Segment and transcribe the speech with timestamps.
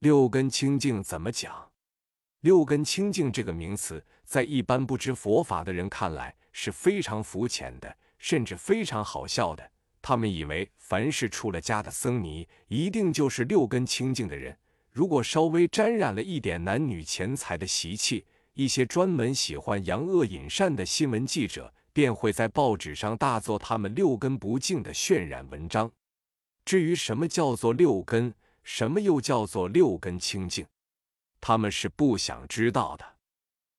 [0.00, 1.70] 六根清净怎么讲？
[2.40, 9.70] 六根清净这个名词，在一般不知佛法的人看来是非常肤浅的，甚至非常好笑的。
[10.00, 14.56] 他们以为凡是出了家的僧尼，一定就是六根清净的人。
[14.90, 18.24] 如果稍微沾染了一点男女钱财的习气，
[18.54, 25.92] 一些专门喜欢扬恶引善的新闻记者，便会在报纸上大做他们六根不净的渲染文章。
[26.64, 28.32] 至于什么叫做六根，
[28.62, 30.66] 什么又叫做六根清净，
[31.40, 33.04] 他们是不想知道的。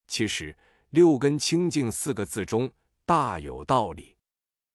[0.08, 0.55] 其实
[0.91, 2.70] “六根清净”四个字中
[3.05, 4.17] 大有道理。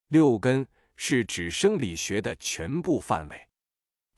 [0.09, 3.49] 六根是指生理学的全部范围。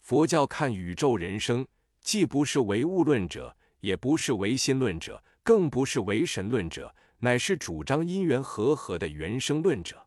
[0.01, 1.67] 佛教看宇宙人生，
[2.01, 10.07] 既不是唯物论者，也不是唯心论者，更不是唯神论者，乃是主张因缘和合的原生论者。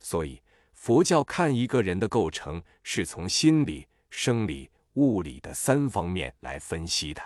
[0.00, 0.42] 所以，
[0.72, 4.68] 佛教看一个人的构成，是从心理、生理。
[4.94, 7.22] 物理的三方面来分析的。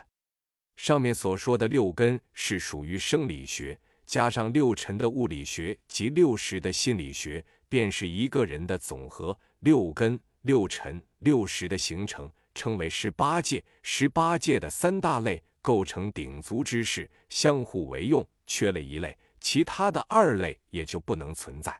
[0.77, 9.37] 上面所说的六根是属于生理学，加上六尘的物理学及六识的心理学，便是一个人的总和。
[9.60, 13.65] 六根、六尘、六识的形成，称为十八界。
[13.82, 21.74] 十八界的三大类构成鼎足之势，相互为用，缺了一类，其他的二类也就不能存在。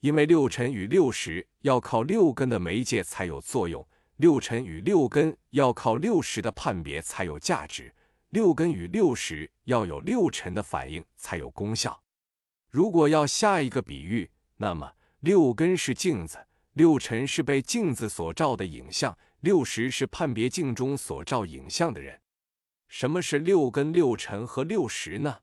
[0.00, 3.86] 因为六尘与六识要靠六根的媒介才有作用。
[4.16, 7.94] 六尘与六根要靠六识的判别才有价值，
[8.30, 12.02] 六根与六识要有六尘的反应才有功效。
[12.70, 22.18] 如果要下一个比喻，那么六根是镜子，六尘是被镜子所照的影像，六识是判别镜中所照影像的人。
[22.88, 25.40] 什么是六根、六尘和六识呢？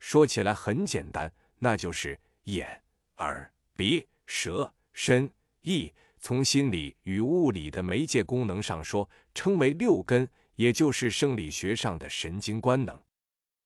[0.00, 2.82] 说起来很简单，那就是眼、
[3.18, 5.30] 耳、鼻、舌、身、
[5.60, 5.92] 意。
[6.22, 12.96] 从心理与物理的媒介功能上说，称为六根，也就是生理学上的神经官能。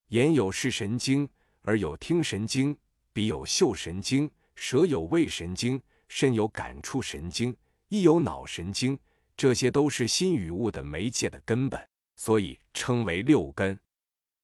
[0.08, 1.28] 眼有视神经，
[1.64, 2.74] 耳有听神经，
[3.12, 5.78] 鼻有嗅神经，舌有味神经，
[6.08, 7.54] 身有感触神经，
[7.90, 8.98] 意有脑神经，
[9.36, 11.78] 这些都是心与物的媒介的根本，
[12.16, 13.78] 所以称为六根。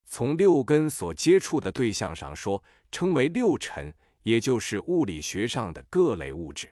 [0.04, 3.90] 从六根所接触的对象上说，称为六尘，
[4.22, 6.70] 也就是物理学上的各类物质。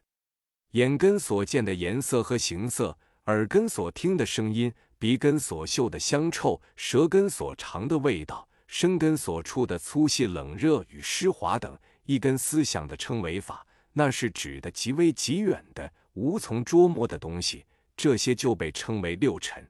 [0.73, 17.65] 眼根所见的颜色和形色，耳根所听的声音，鼻根所嗅的香臭，舌根所尝的味道，身根所触的粗细、冷热与湿滑等，一根思想的称为法，那是指的极微极远的、无从捉摸的东西，
[17.97, 19.69] 这些就被称为六尘。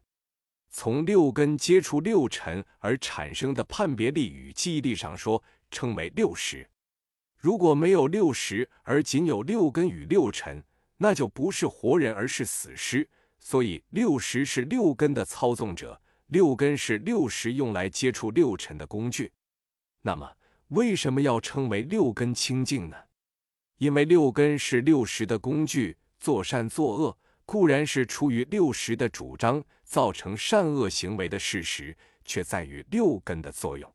[0.69, 6.69] 从六根接触六尘而产生的判别力与记忆力上说，称为六识。
[7.39, 10.63] 如果没有六识，而仅有六根与六尘，
[11.03, 13.09] 那就不是活人，而是死尸。
[13.39, 19.33] 所以六识是六根的操纵者，六根是六识用来接触六尘的工具。
[20.03, 20.31] 那么，
[20.69, 22.97] 为什么要称为六根清净呢？
[23.79, 27.17] 因为六根是六识的工具，作善作恶
[27.47, 31.97] 固然是出于六识的主张，造成善恶行为的事实，
[32.27, 33.91] 却在于六根的作用。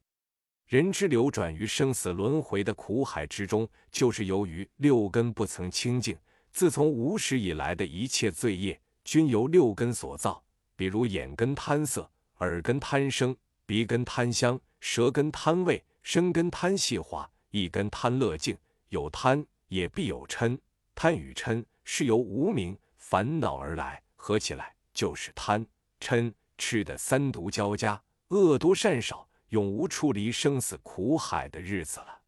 [0.65, 6.17] 人之流转于生死轮回的苦海之中，就是由于六根不曾清净。
[6.55, 10.41] 自从无始以来的一切罪业，均由六根所造。
[10.77, 13.35] 比如眼根贪色，耳根贪声，
[13.65, 18.57] 鼻根贪香，舌根贪味，身根贪细滑，意根贪乐境。
[18.87, 20.57] 有贪，也必有嗔。
[20.95, 25.67] 贪与嗔是由无名烦恼而来，合起来就是贪
[25.99, 32.21] 嗔痴的三毒交加，恶多善少，永无出离生死苦海的日子了。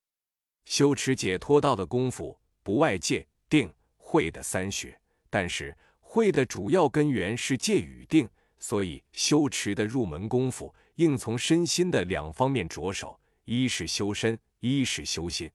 [0.65, 3.73] 修持解脱道的功夫，不外界定。
[4.09, 4.97] 慧的三学，
[5.29, 8.25] 但是慧的主要根源是戒与定，
[8.57, 15.51] 所以修持的入门功夫应从身心的两方面着手：一是修身，一是修心。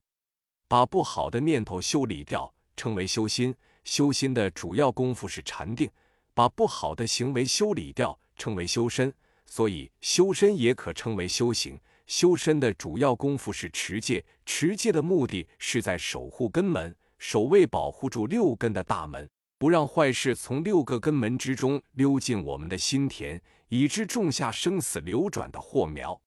[0.68, 3.54] 把不好的念头修理掉，称为修心。
[3.84, 5.90] 修心的主要功夫是禅定，
[6.34, 9.10] 把不好的行为修理掉，称为修身。
[9.46, 11.80] 所以修身也可称为修行。
[12.06, 16.94] 修身的主要功夫是持戒，持戒的目的是在守护根门。
[17.22, 26.20] 守卫保护住六根的大门，不让坏事从六个根门之中溜进我们的心田，以致种下生死流转的祸苗。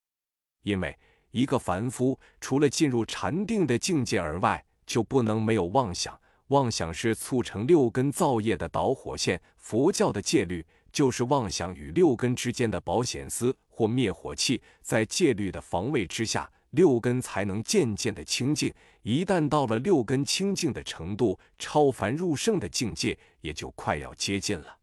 [0.64, 0.98] 因为
[1.32, 6.18] 一个凡夫除了进入禅定的境界而外，就不能没有妄想。
[6.48, 9.42] 妄想是促成六根造业的导火线。
[9.58, 16.50] 佛教的戒律就是妄想与六根之间的保险丝或灭火器，在戒律的防卫之下。
[16.76, 24.78] 六根才能渐渐的清净，一旦到了六根清净的程度，超凡入圣的境界也就快要接近了。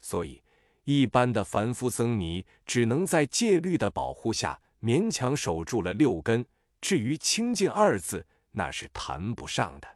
[0.00, 0.40] 所以，
[0.84, 6.46] 一般的凡夫僧尼只能在戒律的保护下勉强守住了六根，
[6.80, 9.88] 至于清净二字，那是谈不上的。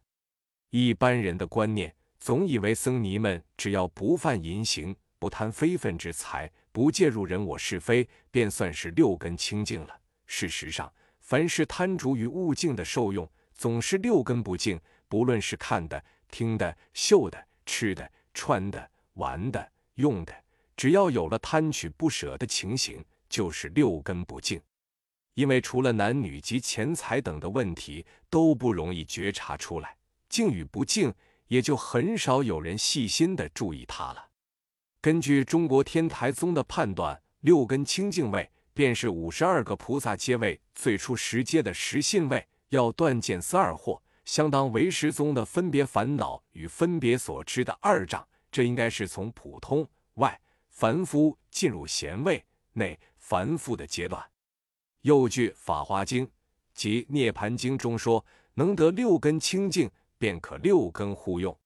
[0.70, 10.00] 一般人的观念总以为僧尼们只要不犯淫行，不贪非分之财，不介入人我是非，便算是六根清净了。
[10.26, 10.92] 事实上，
[11.30, 14.80] 凡是贪着于物境的受用，总是六根不净。
[15.06, 20.34] 不论是看的、听的、嗅的、吃的、穿的、玩的、用的，
[20.76, 24.60] 只要有了贪取不舍的情形，就是六根不净。
[25.34, 29.96] 因为除了男女及钱财等的问题都不容易觉察出来，
[30.28, 31.14] 净与不净，
[31.46, 34.30] 也就很少有人细心的注意它了。
[35.00, 44.00] 根据中国天台宗的判断，六根清净位便是五十二个菩萨阶位最初十阶的十信位，要断见思二惑。
[44.24, 49.84] 相当为十宗的分别烦恼与分别所知的二障，这应该是从普通
[50.14, 52.44] 外凡夫进入贤位
[52.74, 54.24] 内凡夫的阶段。
[55.00, 56.24] 又据《法华经》
[56.74, 58.24] 及《涅盘经》中说，
[58.54, 61.58] 能得六根清净，便可六根互用。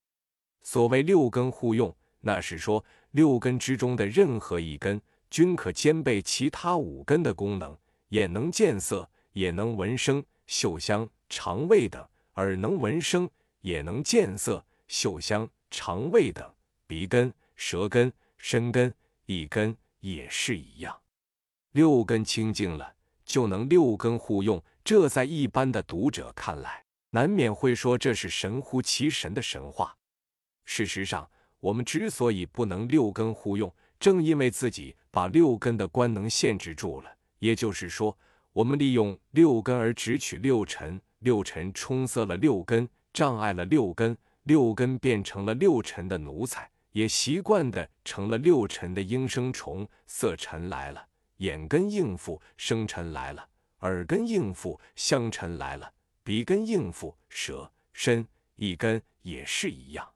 [0.62, 4.98] 所谓六根互用，那是说六根之中的任何一根，
[5.34, 7.76] 均可兼备其他五根的功能，
[8.10, 12.08] 眼能见色，也能闻声、嗅香、尝味等。
[12.34, 13.28] 耳能闻声，
[13.60, 16.46] 也能见色、嗅香、尝味等；
[16.86, 18.94] 鼻根、舌根、身根、
[19.26, 20.96] 意根也是一样。
[21.72, 22.94] 六根清净了，
[23.24, 24.62] 就能六根互用。
[24.84, 29.96] 这在一般的读者看来，难免会说这是神乎其神的神话。
[30.64, 31.28] 事实上，
[31.58, 37.16] 我们之所以不能六根互用，正因为自己把六根的官能限制住了。
[37.38, 38.18] 也就是说，
[38.52, 41.00] 我们利用六根而只取六尘。
[41.20, 49.88] 六尘冲塞了六根，障碍了六根，六根变成了六尘的奴才，也习惯的成了六尘的应声虫。
[50.08, 51.06] 色尘来了，
[51.36, 53.48] 眼根应付；声尘来了，
[53.82, 55.88] 耳根应付；香尘来了，
[56.24, 58.26] 鼻根应付；舌、身、
[58.56, 60.06] 一根也是一样。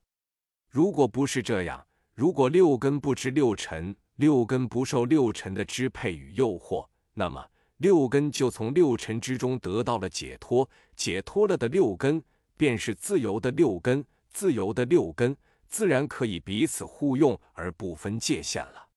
[0.68, 7.44] 如果不是这样，如果六根不知六尘，六根不受六尘的支配与诱惑，那么。
[7.76, 12.20] 六根就从六尘之中得到了解脱，解脱了的六根
[12.56, 15.36] 便是自由的六根，自由的六根
[15.68, 18.88] 自然可以彼此互用而不分界限了。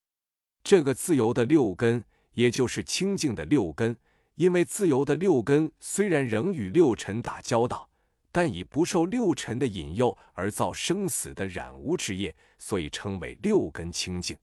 [0.64, 2.04] 这个自由的六根，
[2.34, 3.96] 也就是清净的六根，
[4.34, 7.88] 因为自由的六根虽然仍与六尘打交道，
[8.32, 14.36] 但已不受六尘的引诱而造生死的染污之业，所以称为六根清净。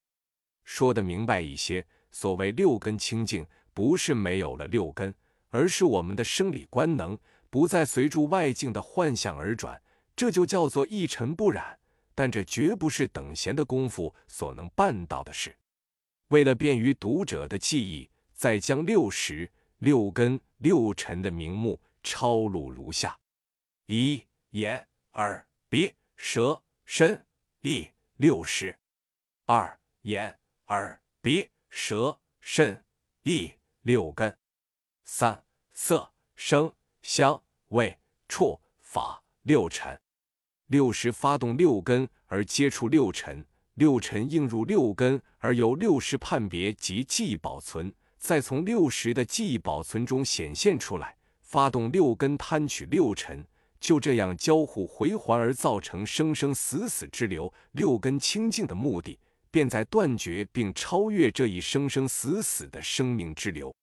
[0.69, 3.47] 说的明白一些，所谓六根清净。
[3.73, 5.15] 不是没有了六根，
[5.51, 7.17] 而是我们的生理官能
[7.49, 9.81] 不再随住外境的幻象而转，
[10.17, 11.79] 这就叫做一尘不染。
[12.13, 15.57] 但这绝不是等闲的功夫所能办到的事。
[16.29, 19.49] 为了便于读者的记忆，再将六识、
[19.79, 23.17] 六根、六尘的名目抄录如下：
[23.87, 27.25] 一、眼、耳、鼻、舌、身、
[27.63, 28.75] 意，六识；
[29.47, 30.37] 二、眼、
[30.69, 32.85] 耳、鼻、舌、身、
[33.23, 33.53] 意。
[33.83, 34.37] 六根，
[35.05, 35.43] 三
[35.73, 36.71] 色声
[37.01, 37.97] 香味
[38.29, 39.99] 触法六尘，
[40.67, 43.43] 六识发动六根而接触六尘，
[43.75, 53.47] 六尘映入六根而由六识判别及记忆保存，再从六识的记忆保存中显现出来，发动六根贪取六尘，
[53.81, 57.51] 就这样交互回环而造成生生死死之流。
[57.73, 59.19] 六根清净的目的，
[59.51, 63.75] 便在断绝并超越这一生生死死的生命之流。